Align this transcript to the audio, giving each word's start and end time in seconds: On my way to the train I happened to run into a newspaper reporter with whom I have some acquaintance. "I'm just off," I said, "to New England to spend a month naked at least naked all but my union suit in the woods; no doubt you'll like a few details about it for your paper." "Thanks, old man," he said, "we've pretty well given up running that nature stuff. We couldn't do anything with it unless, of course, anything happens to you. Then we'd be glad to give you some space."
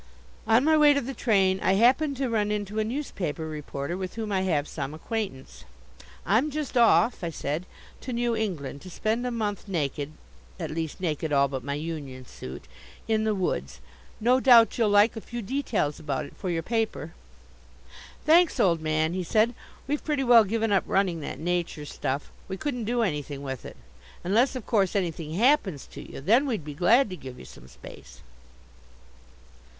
On 0.47 0.65
my 0.65 0.75
way 0.75 0.95
to 0.95 1.01
the 1.01 1.13
train 1.13 1.59
I 1.61 1.73
happened 1.73 2.17
to 2.17 2.27
run 2.27 2.49
into 2.49 2.79
a 2.79 2.83
newspaper 2.83 3.47
reporter 3.47 3.95
with 3.95 4.15
whom 4.15 4.31
I 4.31 4.41
have 4.41 4.67
some 4.67 4.95
acquaintance. 4.95 5.63
"I'm 6.25 6.49
just 6.49 6.75
off," 6.75 7.23
I 7.23 7.29
said, 7.29 7.67
"to 7.99 8.11
New 8.11 8.35
England 8.35 8.81
to 8.81 8.89
spend 8.89 9.27
a 9.27 9.29
month 9.29 9.67
naked 9.67 10.13
at 10.59 10.71
least 10.71 11.01
naked 11.01 11.31
all 11.31 11.47
but 11.47 11.63
my 11.63 11.75
union 11.75 12.25
suit 12.25 12.65
in 13.07 13.25
the 13.25 13.35
woods; 13.35 13.79
no 14.19 14.39
doubt 14.39 14.75
you'll 14.75 14.89
like 14.89 15.15
a 15.15 15.21
few 15.21 15.39
details 15.39 15.99
about 15.99 16.25
it 16.25 16.35
for 16.35 16.49
your 16.49 16.63
paper." 16.63 17.13
"Thanks, 18.25 18.59
old 18.59 18.81
man," 18.81 19.13
he 19.13 19.23
said, 19.23 19.53
"we've 19.85 20.03
pretty 20.03 20.23
well 20.23 20.45
given 20.45 20.71
up 20.71 20.83
running 20.87 21.19
that 21.19 21.37
nature 21.37 21.85
stuff. 21.85 22.31
We 22.47 22.57
couldn't 22.57 22.85
do 22.85 23.03
anything 23.03 23.43
with 23.43 23.65
it 23.65 23.77
unless, 24.23 24.55
of 24.55 24.65
course, 24.65 24.95
anything 24.95 25.35
happens 25.35 25.85
to 25.93 26.01
you. 26.01 26.21
Then 26.21 26.47
we'd 26.47 26.65
be 26.65 26.73
glad 26.73 27.07
to 27.11 27.15
give 27.15 27.37
you 27.37 27.45
some 27.45 27.67
space." 27.67 28.21